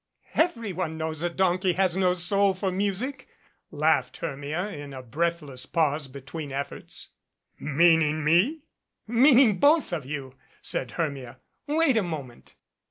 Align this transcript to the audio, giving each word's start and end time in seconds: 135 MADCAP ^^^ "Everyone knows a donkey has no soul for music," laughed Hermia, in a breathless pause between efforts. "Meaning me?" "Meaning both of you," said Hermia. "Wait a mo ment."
135 0.31 0.55
MADCAP 0.55 0.79
^^^ 0.81 0.85
"Everyone 0.87 0.97
knows 0.97 1.21
a 1.21 1.29
donkey 1.29 1.73
has 1.73 1.95
no 1.95 2.13
soul 2.13 2.55
for 2.55 2.71
music," 2.71 3.27
laughed 3.69 4.17
Hermia, 4.17 4.69
in 4.69 4.93
a 4.95 5.03
breathless 5.03 5.67
pause 5.67 6.07
between 6.07 6.51
efforts. 6.51 7.09
"Meaning 7.59 8.23
me?" 8.23 8.63
"Meaning 9.05 9.59
both 9.59 9.93
of 9.93 10.03
you," 10.03 10.33
said 10.59 10.93
Hermia. 10.93 11.37
"Wait 11.67 11.97
a 11.97 12.01
mo 12.01 12.23
ment." 12.23 12.55